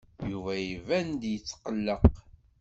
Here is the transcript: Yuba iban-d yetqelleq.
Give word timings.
Yuba 0.29 0.51
iban-d 0.75 1.21
yetqelleq. 1.31 2.03